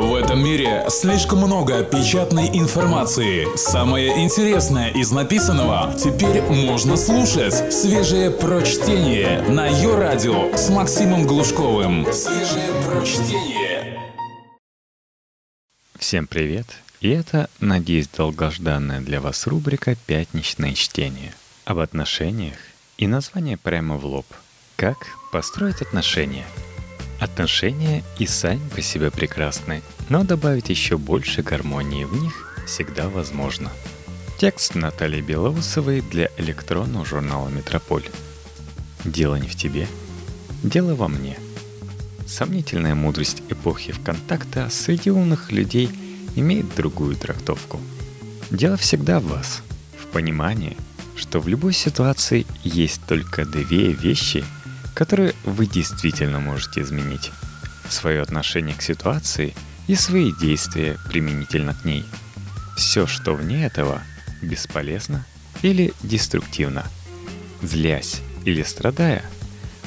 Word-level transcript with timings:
В 0.00 0.14
этом 0.14 0.42
мире 0.42 0.86
слишком 0.88 1.40
много 1.40 1.84
печатной 1.84 2.48
информации. 2.58 3.54
Самое 3.54 4.24
интересное 4.24 4.88
из 4.88 5.12
написанного 5.12 5.94
теперь 5.94 6.40
можно 6.40 6.96
слушать. 6.96 7.70
Свежее 7.70 8.30
прочтение 8.30 9.42
на 9.42 9.66
ее 9.66 9.94
радио 9.96 10.56
с 10.56 10.70
Максимом 10.70 11.26
Глушковым. 11.26 12.10
Свежее 12.14 12.72
прочтение. 12.86 14.00
Всем 15.98 16.26
привет! 16.26 16.66
И 17.02 17.10
это, 17.10 17.50
надеюсь, 17.60 18.08
долгожданная 18.08 19.02
для 19.02 19.20
вас 19.20 19.46
рубрика 19.46 19.96
«Пятничное 20.06 20.72
чтение». 20.72 21.34
Об 21.66 21.78
отношениях 21.78 22.56
и 22.96 23.06
название 23.06 23.58
прямо 23.58 23.98
в 23.98 24.06
лоб. 24.06 24.26
Как 24.76 24.96
построить 25.30 25.82
отношения– 25.82 26.46
Отношения 27.20 28.02
и 28.18 28.26
сами 28.26 28.66
по 28.74 28.80
себе 28.80 29.10
прекрасны, 29.10 29.82
но 30.08 30.24
добавить 30.24 30.70
еще 30.70 30.96
больше 30.96 31.42
гармонии 31.42 32.04
в 32.04 32.14
них 32.14 32.64
всегда 32.66 33.10
возможно. 33.10 33.70
Текст 34.38 34.74
Натальи 34.74 35.20
Белоусовой 35.20 36.00
для 36.00 36.30
электронного 36.38 37.04
журнала 37.04 37.50
«Метрополь». 37.50 38.08
Дело 39.04 39.36
не 39.36 39.48
в 39.48 39.54
тебе, 39.54 39.86
дело 40.62 40.94
во 40.94 41.08
мне. 41.08 41.36
Сомнительная 42.26 42.94
мудрость 42.94 43.42
эпохи 43.50 43.92
ВКонтакта 43.92 44.70
среди 44.70 45.10
умных 45.10 45.52
людей 45.52 45.90
имеет 46.36 46.74
другую 46.74 47.16
трактовку. 47.16 47.80
Дело 48.50 48.78
всегда 48.78 49.20
в 49.20 49.24
вас, 49.24 49.62
в 50.02 50.06
понимании, 50.06 50.78
что 51.16 51.38
в 51.38 51.48
любой 51.48 51.74
ситуации 51.74 52.46
есть 52.64 53.02
только 53.06 53.44
две 53.44 53.92
вещи– 53.92 54.42
которые 54.94 55.34
вы 55.44 55.66
действительно 55.66 56.40
можете 56.40 56.82
изменить. 56.82 57.30
Свое 57.88 58.22
отношение 58.22 58.74
к 58.76 58.82
ситуации 58.82 59.54
и 59.86 59.94
свои 59.94 60.32
действия 60.40 60.98
применительно 61.08 61.74
к 61.74 61.84
ней. 61.84 62.04
Все, 62.76 63.06
что 63.06 63.34
вне 63.34 63.66
этого, 63.66 64.02
бесполезно 64.42 65.26
или 65.62 65.92
деструктивно. 66.02 66.84
Злясь 67.62 68.20
или 68.44 68.62
страдая, 68.62 69.24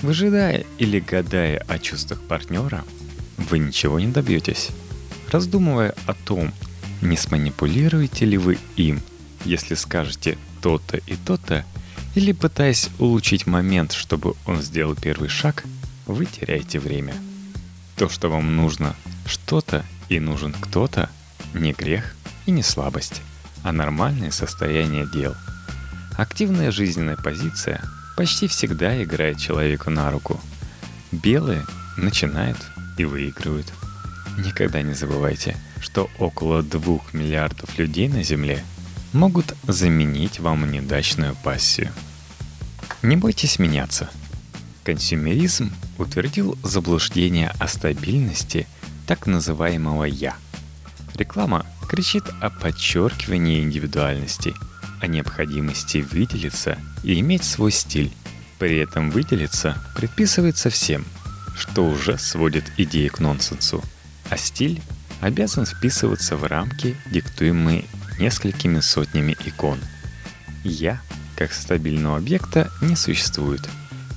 выжидая 0.02 0.66
или 0.78 1.00
гадая 1.00 1.64
о 1.68 1.80
чувствах 1.80 2.22
партнера, 2.22 2.84
вы 3.38 3.60
ничего 3.60 4.00
не 4.00 4.08
добьетесь. 4.08 4.70
Раздумывая 5.32 5.96
о 6.06 6.14
том, 6.14 6.54
не 7.02 7.18
сманипулируете 7.18 8.26
ли 8.26 8.38
вы 8.38 8.60
им, 8.76 9.02
если 9.46 9.76
скажете 9.76 10.38
то-то 10.62 10.98
и 10.98 11.16
то-то, 11.16 11.66
или 12.16 12.32
пытаясь 12.32 12.90
улучшить 13.00 13.48
момент, 13.48 13.94
чтобы 13.94 14.36
он 14.46 14.62
сделал 14.62 14.96
первый 14.96 15.30
шаг, 15.30 15.64
вы 16.06 16.26
теряете 16.26 16.80
время. 16.80 17.16
То, 17.96 18.10
что 18.10 18.30
вам 18.30 18.56
нужно 18.56 18.96
что-то 19.26 19.86
и 20.10 20.20
нужен 20.20 20.54
кто-то, 20.54 21.10
не 21.54 21.74
грех 21.74 22.16
и 22.46 22.52
не 22.52 22.64
слабость, 22.64 23.22
а 23.64 23.72
нормальное 23.72 24.32
состояние 24.32 25.08
дел. 25.12 25.36
Активная 26.18 26.72
жизненная 26.72 27.18
позиция 27.18 27.82
почти 28.16 28.48
всегда 28.48 29.02
играет 29.02 29.40
человеку 29.40 29.90
на 29.90 30.12
руку. 30.12 30.40
Белые 31.12 31.66
начинают 31.98 32.58
и 32.98 33.06
выигрывают. 33.06 33.72
Никогда 34.38 34.82
не 34.82 34.94
забывайте, 34.94 35.56
что 35.80 36.10
около 36.20 36.62
двух 36.62 37.14
миллиардов 37.14 37.78
людей 37.78 38.08
на 38.08 38.24
Земле– 38.24 38.64
могут 39.14 39.56
заменить 39.68 40.40
вам 40.40 40.70
неудачную 40.72 41.36
пассию. 41.44 41.92
Не 43.02 43.16
бойтесь 43.16 43.60
меняться. 43.60 44.10
Консюмеризм 44.84 45.72
утвердил 45.98 46.58
заблуждение 46.64 47.54
о 47.60 47.68
стабильности 47.68 48.68
так 49.08 49.28
называемого 49.28 50.04
«я». 50.04 50.36
Реклама 51.16 51.66
кричит 51.88 52.24
о 52.42 52.50
подчеркивании 52.50 53.62
индивидуальности, 53.62 54.54
о 55.00 55.08
необходимости 55.08 56.00
выделиться 56.00 56.78
и 57.04 57.20
иметь 57.20 57.44
свой 57.44 57.72
стиль. 57.72 58.12
При 58.58 58.78
этом 58.78 59.12
выделиться 59.12 59.78
предписывается 59.96 60.70
всем, 60.70 61.06
что 61.56 61.86
уже 61.86 62.18
сводит 62.18 62.72
идеи 62.78 63.10
к 63.10 63.20
нонсенсу, 63.20 63.84
а 64.30 64.38
стиль 64.38 64.82
обязан 65.22 65.66
вписываться 65.66 66.36
в 66.36 66.46
рамки, 66.46 66.98
диктуемые 67.12 67.86
несколькими 68.24 68.80
сотнями 68.80 69.36
икон. 69.46 69.80
«Я» 70.64 71.02
как 71.36 71.52
стабильного 71.52 72.18
объекта 72.18 72.72
не 72.82 72.96
существует. 72.96 73.68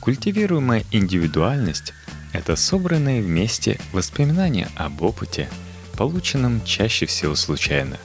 Культивируемая 0.00 0.84
индивидуальность— 0.92 1.92
это 2.32 2.54
собранные 2.54 3.20
вместе 3.20 3.80
воспоминания 3.92 4.68
об 4.76 5.02
опыте, 5.02 5.48
полученном 5.96 6.64
чаще 6.64 7.06
всего 7.06 7.34
случайно. 7.34 7.96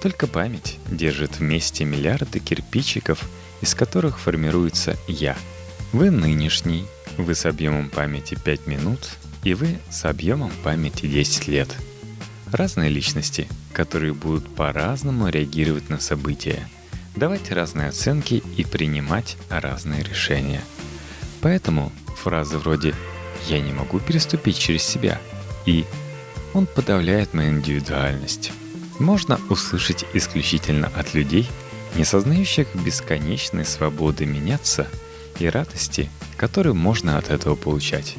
Только 0.00 0.28
память 0.28 0.78
держит 0.88 1.38
вместе 1.38 1.84
миллиарды 1.84 2.38
кирпичиков, 2.38 3.28
из 3.60 3.74
которых 3.74 4.20
формируется 4.20 4.96
«я». 5.08 5.36
Вы 5.92 6.10
нынешний, 6.10 6.86
вы 7.16 7.34
с 7.34 7.44
объемом 7.44 7.90
памяти 7.90 8.36
5 8.44 8.66
минут, 8.68 9.00
и 9.42 9.54
вы 9.54 9.78
с 9.90 10.04
объемом 10.04 10.52
памяти 10.62 11.06
10 11.06 11.48
лет. 11.48 11.74
Разные 12.52 12.90
личности— 12.90 13.48
которые 13.74 14.14
будут 14.14 14.48
по-разному 14.54 15.28
реагировать 15.28 15.90
на 15.90 16.00
события, 16.00 16.66
давать 17.16 17.50
разные 17.50 17.88
оценки 17.88 18.42
и 18.56 18.64
принимать 18.64 19.36
разные 19.50 20.02
решения. 20.02 20.62
Поэтому 21.42 21.92
фразы 22.16 22.56
вроде 22.56 22.94
«я 23.48 23.60
не 23.60 23.72
могу 23.72 24.00
переступить 24.00 24.56
через 24.56 24.84
себя» 24.84 25.20
и 25.66 25.84
«он 26.54 26.66
подавляет 26.66 27.34
мою 27.34 27.50
индивидуальность» 27.50 28.52
можно 29.00 29.40
услышать 29.50 30.04
исключительно 30.14 30.86
от 30.94 31.14
людей, 31.14 31.48
не 31.96 32.04
сознающих 32.04 32.68
бесконечной 32.76 33.64
свободы 33.64 34.24
меняться 34.24 34.86
и 35.40 35.48
радости, 35.48 36.08
которую 36.36 36.76
можно 36.76 37.18
от 37.18 37.28
этого 37.28 37.56
получать. 37.56 38.14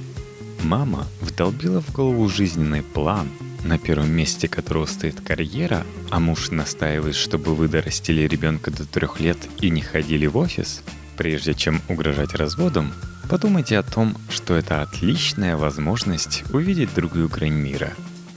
Мама 0.64 1.08
вдолбила 1.22 1.82
в 1.82 1.94
голову 1.94 2.28
жизненный 2.28 2.84
план– 2.84 3.30
на 3.66 3.80
первом 3.80 4.12
месте 4.12 4.48
которого 4.48 4.86
стоит 4.86 5.20
карьера, 5.22 5.86
а 6.12 6.20
муж 6.20 6.52
настаивает, 6.52 7.16
чтобы 7.16 7.56
вы 7.56 7.68
дорастили 7.68 8.28
ребенка 8.28 8.72
до 8.72 8.86
трех 8.86 9.20
лет 9.20 9.38
и 9.60 9.70
не 9.70 9.82
ходили 9.82 10.28
в 10.28 10.38
офис, 10.38 10.84
прежде 11.18 11.56
чем 11.56 11.82
угрожать 11.90 12.36
разводом, 12.36 12.94
подумайте 13.28 13.78
о 13.78 13.84
том, 13.84 14.16
что 14.30 14.56
это 14.56 14.84
отличная 14.84 15.58
возможность 15.58 16.44
увидеть 16.54 16.94
другую 16.94 17.28
грань 17.28 17.54
мира. 17.54 17.94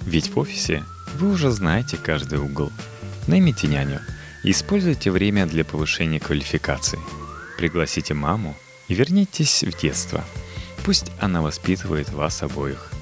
Ведь 0.06 0.30
в 0.30 0.38
офисе 0.38 0.82
вы 1.18 1.30
уже 1.30 1.50
знаете 1.50 1.98
каждый 1.98 2.38
угол. 2.38 2.72
Наймите 3.26 3.68
няню 3.68 4.00
используйте 4.44 5.10
время 5.10 5.46
для 5.46 5.64
повышения 5.64 6.20
квалификации. 6.20 6.98
Пригласите 7.58 8.14
маму 8.14 8.56
и 8.86 8.94
вернитесь 8.94 9.62
в 9.62 9.78
детство. 9.78 10.24
Пусть 10.84 11.10
она 11.20 11.42
воспитывает 11.42 12.08
вас 12.10 12.42
обоих– 12.42 12.92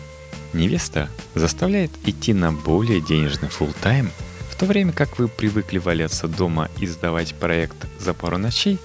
Невеста 0.57 1.11
заставляет 1.35 1.91
идти 2.07 2.33
на 2.33 2.51
более 2.51 3.03
денежный 3.03 3.49
full 3.49 3.75
тайм 3.83 4.11
в 4.51 4.57
то 4.57 4.65
время 4.65 4.93
как 4.93 5.19
вы 5.19 5.29
привыкли 5.29 5.77
валяться 5.77 6.29
дома 6.29 6.71
и 6.81 6.87
сдавать 6.87 7.35
проект 7.35 7.77
за 8.01 8.15
пару 8.15 8.39
ночей, 8.39 8.79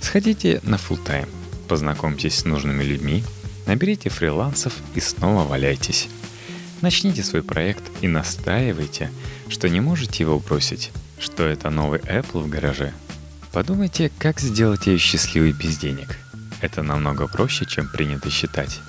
сходите 0.00 0.60
на 0.62 0.76
full 0.76 0.98
тайм 1.04 1.28
познакомьтесь 1.68 2.38
с 2.38 2.44
нужными 2.46 2.82
людьми, 2.82 3.22
наберите 3.66 4.08
фрилансов 4.08 4.72
и 4.94 5.00
снова 5.00 5.46
валяйтесь. 5.46 6.08
Начните 6.80 7.22
свой 7.22 7.42
проект 7.42 7.82
и 8.00 8.08
настаивайте, 8.08 9.10
что 9.48 9.68
не 9.68 9.80
можете 9.80 10.22
его 10.22 10.38
бросить, 10.38 10.90
что 11.18 11.44
это 11.44 11.68
новый 11.68 12.00
Apple 12.00 12.42
в 12.42 12.48
гараже. 12.48 12.94
Подумайте, 13.52 14.10
как 14.18 14.40
сделать 14.40 14.86
ее 14.86 14.96
счастливой 14.96 15.52
без 15.52 15.76
денег. 15.76 16.18
Это 16.62 16.82
намного 16.82 17.26
проще, 17.26 17.66
чем 17.66 17.88
принято 17.88 18.30
считать. 18.30 18.80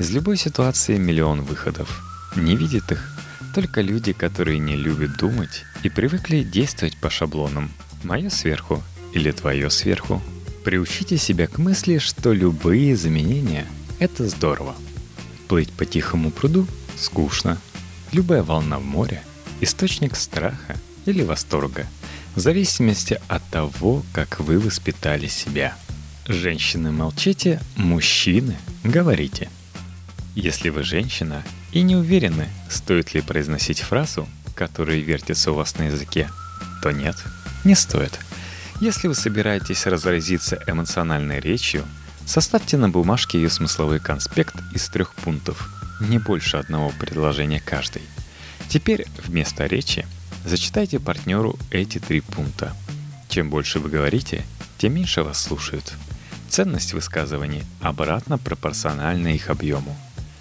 Из 0.00 0.10
любой 0.12 0.38
ситуации 0.38 0.96
миллион 0.96 1.42
выходов. 1.42 2.02
Не 2.34 2.56
видят 2.56 2.90
их 2.90 3.06
только 3.54 3.82
люди, 3.82 4.14
которые 4.14 4.58
не 4.58 4.74
любят 4.74 5.18
думать 5.18 5.66
и 5.82 5.90
привыкли 5.90 6.42
действовать 6.42 6.96
по 6.96 7.10
шаблонам. 7.10 7.70
Мое 8.02 8.30
сверху 8.30 8.82
или 9.12 9.30
твое 9.30 9.68
сверху. 9.68 10.22
Приучите 10.64 11.18
себя 11.18 11.46
к 11.46 11.58
мысли, 11.58 11.98
что 11.98 12.32
любые 12.32 12.94
изменения– 12.94 13.66
это 13.98 14.26
здорово. 14.26 14.74
Плыть 15.48 15.70
по 15.70 15.84
тихому 15.84 16.30
пруду– 16.30 16.66
скучно. 16.96 17.58
Любая 18.10 18.42
волна 18.42 18.78
в 18.78 18.84
море– 18.84 19.22
источник 19.60 20.16
страха 20.16 20.76
или 21.04 21.22
восторга, 21.22 21.86
в 22.34 22.40
зависимости 22.40 23.20
от 23.28 23.46
того, 23.50 24.02
как 24.14 24.40
вы 24.40 24.60
воспитали 24.60 25.26
себя. 25.26 25.76
Женщины 26.26 26.90
молчите, 26.90 27.60
мужчины 27.76 28.56
говорите– 28.82 29.50
если 30.34 30.68
вы 30.68 30.82
женщина 30.82 31.42
и 31.72 31.82
не 31.82 31.96
уверены, 31.96 32.48
стоит 32.68 33.14
ли 33.14 33.20
произносить 33.20 33.80
фразу, 33.80 34.28
которая 34.54 34.98
вертится 34.98 35.52
у 35.52 35.54
вас 35.54 35.76
на 35.78 35.84
языке, 35.84 36.28
то 36.82 36.90
нет, 36.90 37.16
не 37.64 37.74
стоит. 37.74 38.18
Если 38.80 39.08
вы 39.08 39.14
собираетесь 39.14 39.86
разразиться 39.86 40.58
эмоциональной 40.66 41.40
речью, 41.40 41.84
составьте 42.26 42.76
на 42.76 42.88
бумажке 42.88 43.38
ее 43.40 43.50
смысловой 43.50 44.00
конспект 44.00 44.54
из 44.72 44.88
трех 44.88 45.14
пунктов, 45.14 45.68
не 46.00 46.18
больше 46.18 46.56
одного 46.56 46.90
предложения 46.98 47.60
каждый. 47.60 48.02
Теперь 48.68 49.06
вместо 49.24 49.66
речи 49.66 50.06
зачитайте 50.44 50.98
партнеру 51.00 51.58
эти 51.70 51.98
три 51.98 52.20
пункта. 52.20 52.74
Чем 53.28 53.50
больше 53.50 53.80
вы 53.80 53.90
говорите, 53.90 54.44
тем 54.78 54.94
меньше 54.94 55.22
вас 55.22 55.42
слушают. 55.42 55.92
Ценность 56.48 56.94
высказываний 56.94 57.64
обратно 57.80 58.38
пропорциональна 58.38 59.28
их 59.28 59.50
объему. 59.50 59.96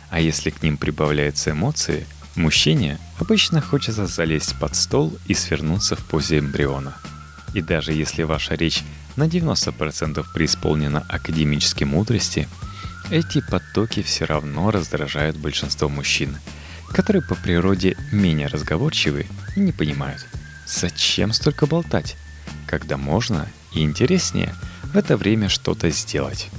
А 0.09 0.19
если 0.19 0.49
к 0.49 0.63
ним 0.63 0.77
прибавляются 0.77 1.51
эмоции, 1.51 2.05
мужчине 2.35 2.99
обычно 3.19 3.61
хочется 3.61 4.07
залезть 4.07 4.57
под 4.59 4.75
стол 4.75 5.17
и 5.25 5.33
свернуться 5.33 5.95
в 5.95 6.05
позе 6.05 6.39
эмбриона. 6.39 6.95
И 7.53 7.61
даже 7.61 7.93
если 7.93 8.23
ваша 8.23 8.55
речь 8.55 8.83
на 9.15 9.23
90% 9.27 10.25
преисполнена 10.33 11.05
академической 11.07 11.83
мудрости, 11.83 12.47
эти 13.11 13.41
потоки 13.41 14.03
все 14.03 14.25
равно 14.25 14.71
раздражают 14.71 15.37
большинство 15.37 15.89
мужчин, 15.89 16.37
которые 16.91 17.23
по 17.23 17.35
природе 17.35 17.97
менее 18.11 18.47
разговорчивы 18.47 19.25
и 19.55 19.59
не 19.59 19.71
понимают, 19.71 20.25
зачем 20.67 21.33
столько 21.33 21.65
болтать, 21.65 22.17
когда 22.67 22.97
можно 22.97 23.47
и 23.73 23.81
интереснее 23.81 24.55
в 24.83 24.97
это 24.97 25.17
время 25.17 25.49
что-то 25.49 25.89
сделать. 25.89 26.49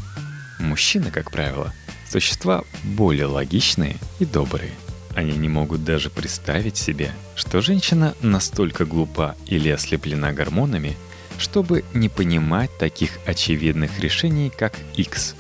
Мужчины, 0.59 1.11
как 1.11 1.31
правило, 1.31 1.73
существа 2.11 2.65
более 2.83 3.27
логичные 3.27 3.97
и 4.19 4.25
добрые. 4.25 4.73
Они 5.15 5.37
не 5.37 5.49
могут 5.49 5.85
даже 5.85 6.11
представить 6.11 6.77
себе, 6.77 7.13
что 7.35 7.61
женщина 7.61 8.15
настолько 8.21 8.85
глупа 8.85 9.37
или 9.47 9.69
ослеплена 9.69 10.33
гормонами, 10.33 10.97
чтобы 11.39 11.85
не 11.95 12.09
понимать 12.09 12.71
таких 12.79 13.19
очевидных 13.27 13.99
решений, 13.99 14.53
как 14.57 14.75
X. 14.97 15.35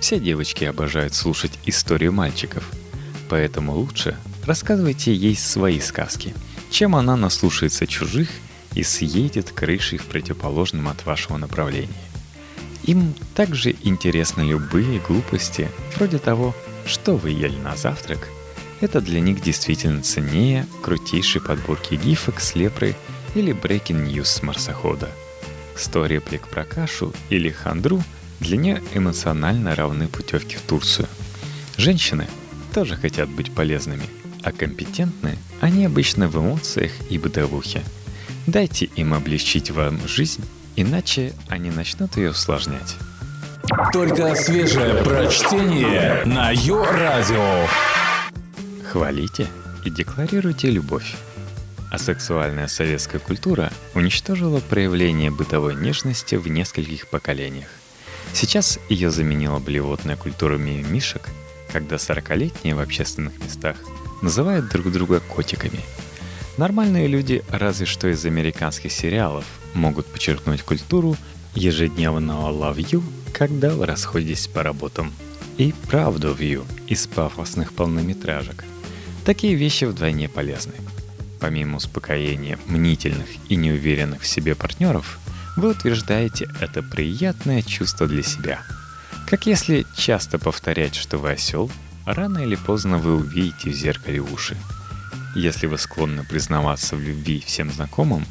Все 0.00 0.18
девочки 0.18 0.64
обожают 0.64 1.14
слушать 1.14 1.52
историю 1.66 2.12
мальчиков, 2.12 2.68
поэтому 3.28 3.74
лучше 3.74 4.16
рассказывайте 4.44 5.14
ей 5.14 5.36
свои 5.36 5.78
сказки, 5.80 6.34
чем 6.70 6.96
она 6.96 7.16
наслушается 7.16 7.86
чужих 7.86 8.28
и 8.74 8.82
съедет 8.82 9.52
крышей 9.52 9.98
в 9.98 10.06
противоположном 10.06 10.88
от 10.88 11.04
вашего 11.04 11.36
направления. 11.36 12.11
Им 12.84 13.14
также 13.34 13.76
интересны 13.82 14.42
любые 14.42 14.98
глупости, 15.00 15.70
вроде 15.96 16.18
того, 16.18 16.54
что 16.84 17.16
вы 17.16 17.30
ели 17.30 17.56
на 17.56 17.76
завтрак. 17.76 18.28
Это 18.80 19.00
для 19.00 19.20
них 19.20 19.40
действительно 19.40 20.02
ценнее 20.02 20.66
крутейшей 20.82 21.40
подборки 21.40 21.94
гифок 21.94 22.40
с 22.40 22.56
лепрой 22.56 22.96
или 23.36 23.54
breaking 23.54 24.08
news 24.08 24.24
с 24.24 24.42
марсохода. 24.42 25.08
Сто 25.76 26.06
реплик 26.06 26.48
про 26.48 26.64
кашу 26.64 27.12
или 27.30 27.50
хандру 27.50 28.02
для 28.40 28.56
нее 28.56 28.82
эмоционально 28.92 29.76
равны 29.76 30.08
путевке 30.08 30.56
в 30.56 30.62
Турцию. 30.62 31.08
Женщины 31.76 32.26
тоже 32.74 32.96
хотят 32.96 33.28
быть 33.28 33.52
полезными, 33.52 34.04
а 34.42 34.50
компетентны 34.50 35.38
они 35.60 35.84
обычно 35.84 36.28
в 36.28 36.36
эмоциях 36.36 36.90
и 37.08 37.18
бытовухе. 37.18 37.82
Дайте 38.48 38.86
им 38.96 39.14
облегчить 39.14 39.70
вам 39.70 40.00
жизнь 40.08 40.44
Иначе 40.74 41.34
они 41.48 41.70
начнут 41.70 42.16
ее 42.16 42.30
усложнять. 42.30 42.96
Только 43.92 44.34
свежее 44.34 45.04
прочтение 45.04 46.22
на 46.24 46.50
Йо-Радио. 46.50 47.66
Хвалите 48.90 49.46
и 49.84 49.90
декларируйте 49.90 50.70
любовь. 50.70 51.14
А 51.90 51.98
сексуальная 51.98 52.68
советская 52.68 53.20
культура 53.20 53.70
уничтожила 53.94 54.60
проявление 54.60 55.30
бытовой 55.30 55.74
нежности 55.74 56.36
в 56.36 56.48
нескольких 56.48 57.08
поколениях. 57.08 57.68
Сейчас 58.32 58.78
ее 58.88 59.10
заменила 59.10 59.58
блевотная 59.58 60.16
культура 60.16 60.56
мимишек, 60.56 61.28
когда 61.70 61.96
40-летние 61.96 62.74
в 62.74 62.80
общественных 62.80 63.38
местах 63.44 63.76
называют 64.22 64.70
друг 64.70 64.90
друга 64.90 65.20
котиками. 65.20 65.80
Нормальные 66.56 67.08
люди 67.08 67.44
разве 67.50 67.84
что 67.84 68.08
из 68.08 68.24
американских 68.24 68.90
сериалов– 68.90 69.44
могут 69.74 70.06
подчеркнуть 70.06 70.62
культуру 70.62 71.16
ежедневного 71.54 72.50
love 72.50 72.78
you, 72.78 73.02
когда 73.32 73.70
вы 73.74 73.86
расходитесь 73.86 74.46
по 74.46 74.62
работам, 74.62 75.12
и 75.58 75.74
правду 75.88 76.34
view 76.34 76.64
из 76.86 77.06
пафосных 77.06 77.72
полнометражек. 77.72 78.64
Такие 79.24 79.54
вещи 79.54 79.84
вдвойне 79.84 80.28
полезны. 80.28 80.74
Помимо 81.40 81.76
успокоения 81.76 82.58
мнительных 82.66 83.26
и 83.48 83.56
неуверенных 83.56 84.22
в 84.22 84.26
себе 84.26 84.54
партнеров, 84.54 85.18
вы 85.56 85.70
утверждаете 85.70 86.48
это 86.60 86.82
приятное 86.82 87.62
чувство 87.62 88.06
для 88.06 88.22
себя. 88.22 88.62
Как 89.26 89.46
если 89.46 89.86
часто 89.96 90.38
повторять, 90.38 90.94
что 90.94 91.18
вы 91.18 91.32
осел, 91.32 91.70
рано 92.06 92.38
или 92.38 92.54
поздно 92.54 92.98
вы 92.98 93.16
увидите 93.16 93.70
в 93.70 93.74
зеркале 93.74 94.20
уши. 94.20 94.56
Если 95.34 95.66
вы 95.66 95.78
склонны 95.78 96.24
признаваться 96.24 96.96
в 96.96 97.00
любви 97.00 97.42
всем 97.46 97.70
знакомым, 97.70 98.26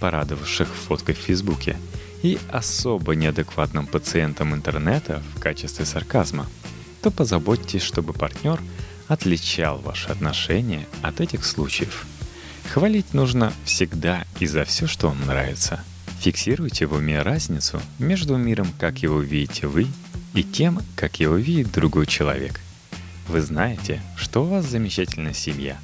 порадовавших 0.00 0.68
фоткой 0.68 1.14
в 1.14 1.18
Фейсбуке, 1.18 1.76
и 2.22 2.38
особо 2.50 3.14
неадекватным 3.14 3.86
пациентам 3.86 4.54
интернета 4.54 5.22
в 5.34 5.40
качестве 5.40 5.84
сарказма, 5.84 6.46
то 7.02 7.10
позаботьтесь, 7.10 7.82
чтобы 7.82 8.12
партнер 8.12 8.60
отличал 9.08 9.78
ваши 9.78 10.08
отношения 10.08 10.86
от 11.02 11.20
этих 11.20 11.44
случаев. 11.44 12.06
Хвалить 12.72 13.14
нужно 13.14 13.52
всегда 13.64 14.24
и 14.40 14.46
за 14.46 14.64
все, 14.64 14.86
что 14.86 15.08
вам 15.08 15.24
нравится. 15.26 15.84
Фиксируйте 16.20 16.86
в 16.86 16.94
уме 16.94 17.22
разницу 17.22 17.80
между 17.98 18.36
миром, 18.36 18.68
как 18.78 18.98
его 18.98 19.20
видите 19.20 19.66
вы, 19.66 19.86
и 20.34 20.42
тем, 20.42 20.80
как 20.96 21.20
его 21.20 21.36
видит 21.36 21.70
другой 21.72 22.06
человек. 22.06 22.60
Вы 23.28 23.40
знаете, 23.40 24.02
что 24.16 24.44
у 24.44 24.48
вас 24.48 24.66
замечательная 24.66 25.34
семья, 25.34 25.78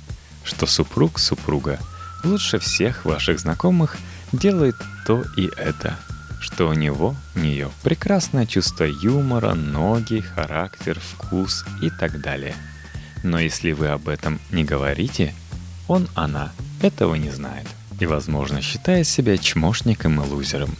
что 0.44 0.66
супруг 0.66 1.18
супруга 1.18 1.78
лучше 2.24 2.58
всех 2.58 3.04
ваших 3.04 3.38
знакомых– 3.40 3.96
делает 4.32 4.76
то 5.06 5.24
и 5.36 5.50
это, 5.56 5.98
что 6.40 6.68
у 6.68 6.72
него, 6.72 7.14
у 7.34 7.38
нее 7.38 7.70
прекрасное 7.82 8.46
чувство 8.46 8.84
юмора, 8.84 9.54
ноги, 9.54 10.20
характер, 10.20 10.98
вкус 11.00 11.64
и 11.80 11.90
так 11.90 12.20
далее. 12.20 12.54
Но 13.22 13.38
если 13.38 13.72
вы 13.72 13.88
об 13.88 14.08
этом 14.08 14.40
не 14.50 14.64
говорите, 14.64 15.34
он, 15.86 16.08
она 16.14 16.52
этого 16.80 17.14
не 17.14 17.30
знает 17.30 17.66
и, 18.00 18.06
возможно, 18.06 18.60
считает 18.62 19.06
себя 19.06 19.38
чмошником 19.38 20.20
и 20.20 20.26
лузером. 20.26 20.76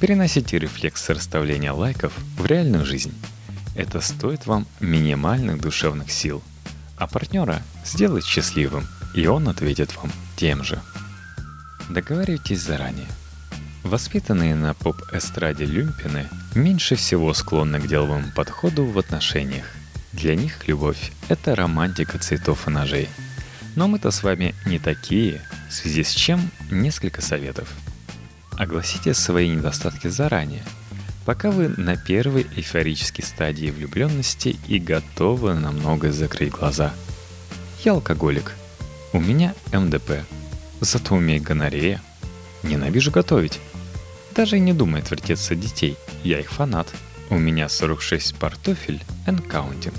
Переносите 0.00 0.58
рефлекс 0.58 1.08
расставления 1.08 1.72
лайков 1.72 2.12
в 2.36 2.46
реальную 2.46 2.84
жизнь. 2.84 3.14
Это 3.76 4.00
стоит 4.00 4.46
вам 4.46 4.66
минимальных 4.80 5.60
душевных 5.60 6.10
сил, 6.10 6.42
а 6.96 7.06
партнера 7.06 7.62
сделает 7.84 8.24
счастливым, 8.24 8.86
и 9.14 9.26
он 9.26 9.48
ответит 9.48 9.94
вам 9.96 10.10
тем 10.36 10.64
же. 10.64 10.80
Договаривайтесь 11.88 12.60
заранее. 12.60 13.08
Воспитанные 13.82 14.54
на 14.54 14.72
поп-эстраде 14.72 15.66
люмпины 15.66 16.28
меньше 16.54 16.96
всего 16.96 17.34
склонны 17.34 17.78
к 17.78 17.86
деловому 17.86 18.32
подходу 18.34 18.86
в 18.86 18.98
отношениях. 18.98 19.66
Для 20.12 20.36
них 20.36 20.66
любовь– 20.66 21.12
это 21.28 21.54
романтика 21.54 22.18
цветов 22.18 22.66
и 22.66 22.70
ножей. 22.70 23.08
Но 23.76 23.88
мы-то 23.88 24.10
с 24.10 24.22
вами 24.22 24.54
не 24.64 24.78
такие, 24.78 25.42
в 25.68 25.72
связи 25.72 26.04
с 26.04 26.12
чем 26.12 26.50
несколько 26.70 27.20
советов. 27.20 27.68
Огласите 28.52 29.12
свои 29.12 29.50
недостатки 29.50 30.08
заранее, 30.08 30.62
пока 31.24 31.50
вы 31.50 31.68
на 31.68 31.96
первой 31.96 32.46
эйфорической 32.56 33.24
стадии 33.24 33.70
влюбленности 33.70 34.56
и 34.68 34.78
готовы 34.78 35.54
на 35.54 35.72
многое 35.72 36.12
закрыть 36.12 36.52
глаза. 36.52 36.94
Я 37.84 37.92
алкоголик. 37.92 38.52
У 39.14 39.20
меня 39.20 39.54
МДП– 39.72 40.26
Зато 40.84 41.14
умеет 41.14 41.42
гонорея. 41.42 42.02
Ненавижу 42.62 43.10
готовить. 43.10 43.58
Даже 44.34 44.58
и 44.58 44.60
не 44.60 44.74
думает 44.74 45.10
вертеться 45.10 45.54
детей. 45.54 45.96
Я 46.22 46.40
их 46.40 46.50
фанат. 46.50 46.88
У 47.30 47.38
меня 47.38 47.70
46 47.70 48.36
пар 48.36 48.54
туфель 48.56 49.02
and 49.26 49.46
counting. 49.48 49.94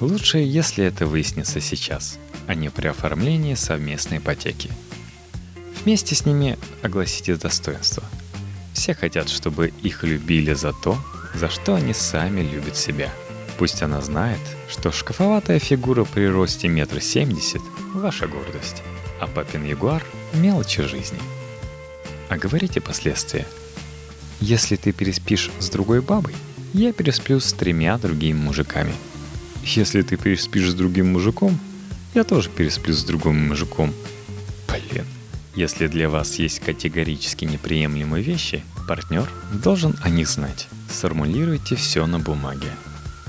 Лучше, 0.00 0.38
если 0.38 0.84
это 0.84 1.04
выяснится 1.04 1.60
сейчас, 1.60 2.18
а 2.46 2.54
не 2.54 2.70
при 2.70 2.86
оформлении 2.86 3.54
совместной 3.54 4.18
ипотеки. 4.18 4.70
Вместе 5.82 6.14
с 6.14 6.24
ними 6.24 6.58
огласите 6.82 7.36
достоинства. 7.36 8.04
Все 8.72 8.94
хотят, 8.94 9.28
чтобы 9.28 9.74
их 9.82 10.04
любили 10.04 10.54
за 10.54 10.72
то, 10.72 10.98
за 11.34 11.50
что 11.50 11.74
они 11.74 11.92
сами 11.92 12.40
любят 12.40 12.76
себя. 12.76 13.12
Пусть 13.58 13.82
она 13.82 14.00
знает, 14.00 14.40
что 14.68 14.90
шкафоватая 14.90 15.58
фигура 15.58 16.04
при 16.04 16.26
росте 16.26 16.68
метра 16.68 17.00
семьдесят– 17.00 17.62
ваша 17.94 18.26
гордость 18.26 18.82
а 19.20 19.26
папин 19.26 19.64
ягуар– 19.64 20.04
мелочи 20.34 20.82
жизни. 20.82 21.18
А 22.28 22.36
говорите 22.36 22.80
последствия. 22.80 23.46
Если 24.40 24.76
ты 24.76 24.92
переспишь 24.92 25.50
с 25.58 25.70
другой 25.70 26.02
бабой, 26.02 26.34
я 26.72 26.92
пересплю 26.92 27.40
с 27.40 27.52
тремя 27.52 27.96
другими 27.98 28.36
мужиками. 28.36 28.92
Если 29.64 30.02
ты 30.02 30.16
переспишь 30.16 30.70
с 30.70 30.74
другим 30.74 31.12
мужиком, 31.12 31.58
я 32.14 32.24
тоже 32.24 32.50
пересплю 32.50 32.92
с 32.92 33.04
другим 33.04 33.48
мужиком. 33.48 33.94
Блин. 34.68 35.06
Если 35.54 35.86
для 35.86 36.10
вас 36.10 36.34
есть 36.40 36.60
категорически 36.60 37.44
неприемлемые 37.44 38.22
вещи, 38.22 38.64
партнер 38.88 39.30
должен 39.52 39.96
о 40.02 40.10
них 40.10 40.28
знать. 40.28 40.68
Сформулируйте 40.90 41.76
все 41.76 42.06
на 42.06 42.18
бумаге. 42.18 42.68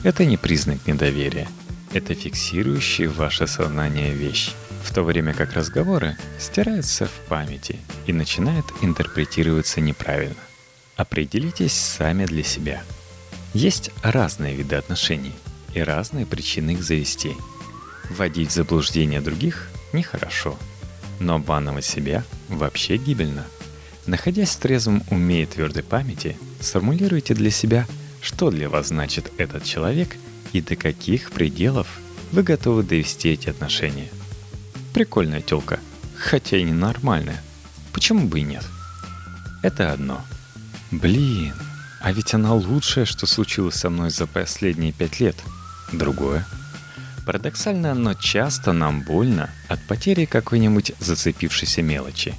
Это 0.05 0.23
не 0.23 0.37
признак 0.37 0.85
недоверия. 0.85 1.47
Это 1.91 2.13
фиксирующая 2.13 3.09
ваше 3.09 3.47
сознание 3.47 4.13
вещь. 4.13 4.51
в 4.83 4.93
то 4.93 5.01
время 5.01 5.33
как 5.33 5.53
разговоры 5.53 6.15
стираются 6.39 7.07
в 7.07 7.27
памяти 7.27 7.79
и 8.05 8.13
начинают 8.13 8.67
интерпретироваться 8.83 9.81
неправильно. 9.81 10.35
Определитесь 10.95 11.73
сами 11.73 12.27
для 12.27 12.43
себя. 12.43 12.83
Есть 13.55 13.89
разные 14.03 14.55
виды 14.55 14.75
отношений 14.75 15.33
и 15.73 15.79
разные 15.79 16.27
причины 16.27 16.73
их 16.73 16.83
завести. 16.83 17.31
Вводить 18.11 18.51
в 18.51 18.53
заблуждение 18.53 19.21
других 19.21 19.69
нехорошо, 19.91 20.55
но 21.19 21.37
обманывать 21.37 21.85
себя 21.85 22.23
вообще 22.47 22.97
гибельно. 22.97 23.47
Находясь 24.05 24.51
в 24.51 24.59
трезвом 24.59 25.01
уме 25.09 25.41
и 25.41 25.45
твердой 25.47 25.81
памяти, 25.81 26.37
сформулируйте 26.59 27.33
для 27.33 27.49
себя, 27.49 27.87
что 28.25 28.49
для 28.49 28.69
вас 28.69 28.87
значит 28.87 29.31
этот 29.37 29.63
человек 29.63 30.17
и 30.51 30.59
до 30.59 30.75
каких 30.75 31.29
пределов 31.29 31.87
вы 32.31 32.41
готовы 32.41 32.81
довести 32.81 33.29
эти 33.29 33.49
отношения. 33.49 34.09
Прикольная 34.95 35.41
тёлка, 35.41 35.79
хотя 36.17 36.57
и 36.57 36.63
ненормальная. 36.63 37.39
Почему 37.93 38.27
бы 38.27 38.39
и 38.39 38.43
нет? 38.43 38.65
Это 39.61 39.93
одно. 39.93 40.25
Блин, 40.89 41.53
а 42.01 42.11
ведь 42.11 42.33
она 42.33 42.55
лучшее, 42.55 43.05
что 43.05 43.27
случилось 43.27 43.75
со 43.75 43.91
мной 43.91 44.09
за 44.09 44.25
последние 44.25 44.91
пять 44.91 45.19
лет. 45.19 45.35
Другое. 45.93 46.47
Парадоксально, 47.27 47.93
но 47.93 48.15
часто 48.15 48.73
нам 48.73 49.01
больно 49.03 49.51
от 49.67 49.85
потери 49.87 50.25
какой-нибудь 50.25 50.93
зацепившейся 50.99 51.83
мелочи, 51.83 52.33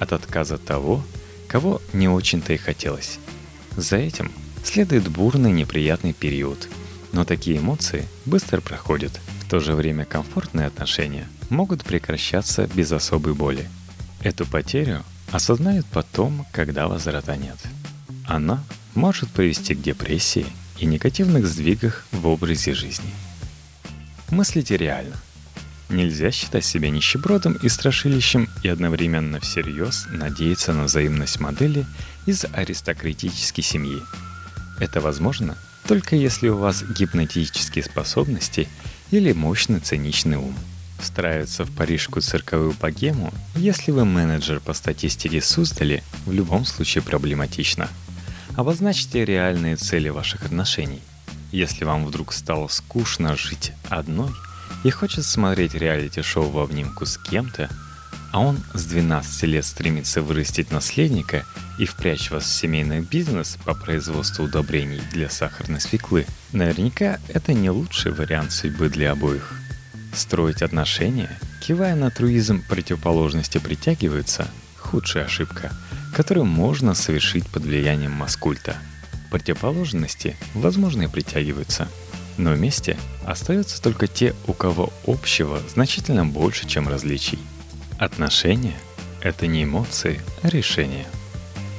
от 0.00 0.14
отказа 0.14 0.56
того, 0.56 1.04
кого 1.46 1.82
не 1.92 2.08
очень-то 2.08 2.54
и 2.54 2.56
хотелось. 2.56 3.18
За 3.76 3.96
этим 3.96 4.32
следует 4.66 5.08
бурный 5.08 5.52
неприятный 5.52 6.12
период, 6.12 6.68
но 7.12 7.24
такие 7.24 7.58
эмоции 7.58 8.06
быстро 8.24 8.60
проходят. 8.60 9.12
В 9.40 9.48
то 9.48 9.60
же 9.60 9.74
время 9.74 10.04
комфортные 10.04 10.66
отношения 10.66 11.28
могут 11.50 11.84
прекращаться 11.84 12.68
без 12.74 12.92
особой 12.92 13.34
боли. 13.34 13.68
Эту 14.22 14.46
потерю 14.46 15.02
осознают 15.30 15.86
потом, 15.86 16.46
когда 16.52 16.88
возврата 16.88 17.36
нет. 17.36 17.58
Она 18.26 18.62
может 18.94 19.30
привести 19.30 19.74
к 19.74 19.82
депрессии 19.82 20.46
и 20.78 20.86
негативных 20.86 21.46
сдвигах 21.46 22.06
в 22.12 22.26
образе 22.26 22.74
жизни– 22.74 23.10
Мыслите 24.30 24.76
реально. 24.76 25.16
Нельзя 25.88 26.32
считать 26.32 26.64
себя 26.64 26.90
нищебродом 26.90 27.52
и 27.62 27.68
страшилищем 27.68 28.48
и 28.64 28.68
одновременно 28.68 29.38
всерьез 29.38 30.06
надеяться 30.10 30.72
на 30.72 30.84
взаимность 30.84 31.38
модели 31.38 31.86
из 32.26 32.44
аристократической 32.52 33.62
семьи. 33.62 34.00
Это 34.80 35.00
возможно 35.00 35.56
только 35.86 36.16
если 36.16 36.48
у 36.48 36.56
вас 36.56 36.82
гипнотические 36.82 37.84
способности 37.84 38.68
или 39.12 39.32
мощный 39.32 39.78
циничный 39.78 40.36
ум. 40.36 40.54
Встраиваться 40.98 41.64
в 41.64 41.70
парижскую 41.70 42.22
цирковую 42.22 42.72
богему, 42.72 43.32
если 43.54 43.92
вы 43.92 44.04
менеджер 44.04 44.60
по 44.60 44.72
статистике 44.72 45.40
Суздали, 45.40 46.02
в 46.24 46.32
любом 46.32 46.64
случае 46.64 47.02
проблематично. 47.02 47.88
Обозначьте 48.56 49.24
реальные 49.24 49.76
цели 49.76 50.08
ваших 50.08 50.44
отношений– 50.44 51.02
если 51.52 51.84
вам 51.84 52.04
вдруг 52.04 52.32
стало 52.32 52.68
скучно 52.68 53.36
жить 53.36 53.72
одной 53.88 54.30
и 54.84 54.90
хочется 54.90 55.30
смотреть 55.30 55.74
реалити-шоу 55.74 56.50
в 56.50 56.58
обнимку 56.58 57.06
с 57.06 57.16
кем-то, 57.18 57.70
а 58.36 58.40
он 58.40 58.58
с 58.74 58.84
12 58.84 59.44
лет 59.44 59.64
стремится 59.64 60.20
вырастить 60.20 60.70
наследника 60.70 61.46
и 61.78 61.86
впрячь 61.86 62.30
вас 62.30 62.44
в 62.44 62.52
семейный 62.52 63.00
бизнес 63.00 63.56
по 63.64 63.72
производству 63.72 64.44
удобрений 64.44 65.00
для 65.10 65.30
сахарной 65.30 65.80
свеклы, 65.80 66.26
наверняка 66.52 67.18
это 67.28 67.54
не 67.54 67.70
лучший 67.70 68.12
вариант 68.12 68.52
судьбы 68.52 68.90
для 68.90 69.12
обоих. 69.12 69.54
Строить 70.14 70.60
отношения, 70.60 71.30
кивая 71.62 71.94
на 71.94 72.10
труизм 72.10 72.62
противоположности 72.68 73.56
притягиваются– 73.56 74.46
худшая 74.76 75.24
ошибка, 75.24 75.72
которую 76.14 76.44
можно 76.44 76.94
совершить 76.94 77.46
под 77.46 77.62
влиянием 77.62 78.12
маскульта– 78.12 78.76
Противоположности, 79.30 80.36
возможно, 80.52 81.04
и 81.04 81.08
притягиваются. 81.08 81.88
Но 82.36 82.52
вместе 82.52 82.98
остаются 83.24 83.82
только 83.82 84.06
те, 84.06 84.34
у 84.46 84.52
кого 84.52 84.92
общего 85.06 85.58
значительно 85.72 86.26
больше, 86.26 86.68
чем 86.68 86.86
различий. 86.86 87.38
Отношения— 87.98 88.76
это 89.22 89.46
не 89.46 89.64
эмоции, 89.64 90.20
а 90.42 90.48
решения. 90.48 91.06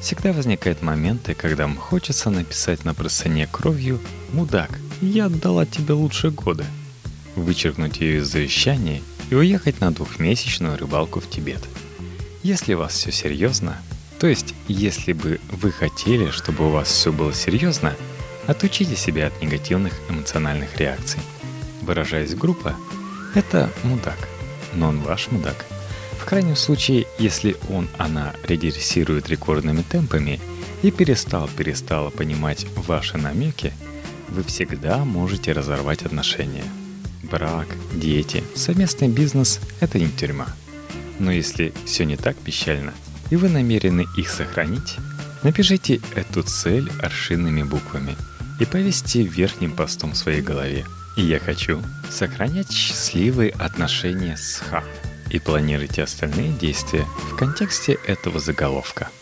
Всегда 0.01 0.33
возникают 0.33 0.81
моменты, 0.81 1.35
когда 1.35 1.67
вам 1.67 1.77
хочется 1.77 2.31
написать 2.31 2.85
на 2.85 2.95
простыне 2.95 3.47
кровью 3.51 3.99
«Мудак, 4.33 4.79
я 4.99 5.25
отдала 5.25 5.67
тебе 5.67 5.93
лучшие 5.93 6.31
годы», 6.31 6.65
вычеркнуть 7.35 7.99
ее 7.99 8.17
из 8.19 8.27
завещания 8.27 9.01
и 9.29 9.35
уехать 9.35 9.79
на 9.79 9.91
двухмесячную 9.91 10.75
рыбалку 10.77 11.19
в 11.19 11.29
Тибет. 11.29 11.63
Если 12.41 12.73
у 12.73 12.79
вас 12.79 12.93
все 12.93 13.11
серьезно, 13.11 13.77
то 14.19 14.25
есть, 14.25 14.55
если 14.67 15.13
бы 15.13 15.39
вы 15.51 15.71
хотели, 15.71 16.31
чтобы 16.31 16.67
у 16.67 16.71
вас 16.71 16.87
все 16.87 17.11
было 17.11 17.31
серьезно, 17.31 17.93
отучите 18.47 18.95
себя 18.95 19.27
от 19.27 19.39
негативных 19.39 19.93
эмоциональных 20.09 20.77
реакций. 20.77 21.19
Выражаясь 21.81 22.33
группа, 22.33 22.75
это 23.35 23.69
мудак, 23.83 24.17
но 24.73 24.89
он 24.89 25.01
ваш 25.01 25.29
мудак. 25.29 25.65
В 26.19 26.25
крайнем 26.25 26.55
случае, 26.55 27.07
если 27.19 27.55
он, 27.69 27.87
она 27.97 28.33
редрессирует 28.43 29.29
рекордными 29.29 29.81
темпами 29.81 30.39
и 30.81 30.91
перестал-перестала 30.91 32.09
понимать 32.09 32.65
ваши 32.75 33.17
намеки, 33.17 33.73
вы 34.29 34.43
всегда 34.43 35.05
можете 35.05 35.53
разорвать 35.53 36.03
отношения. 36.03 36.65
Брак, 37.23 37.67
дети, 37.93 38.43
совместный 38.55 39.07
бизнес– 39.07 39.59
это 39.79 39.99
не 39.99 40.09
тюрьма. 40.09 40.47
Но 41.19 41.31
если 41.31 41.73
все 41.85 42.05
не 42.05 42.17
так 42.17 42.35
печально– 42.37 42.93
и 43.29 43.35
вы 43.35 43.49
намерены 43.49 44.05
их 44.15 44.29
сохранить, 44.29 44.95
напишите 45.43 46.01
эту 46.15 46.43
цель 46.43 46.89
аршинными 47.01 47.63
буквами 47.63 48.15
и 48.59 48.65
повесьте 48.65 49.23
верхним 49.23 49.71
постом 49.71 50.11
в 50.11 50.17
своей 50.17 50.41
голове. 50.41 50.85
И 51.15 51.21
я 51.21 51.39
хочу 51.39 51.81
сохранять 52.09 52.71
счастливые 52.71 53.51
отношения 53.51 54.37
с 54.37 54.57
Ха 54.57 54.83
и 55.29 55.39
планируйте 55.39 56.03
остальные 56.03 56.53
действия 56.53 57.05
в 57.31 57.35
контексте 57.35 57.97
этого 58.05 58.39
заголовка– 58.39 59.09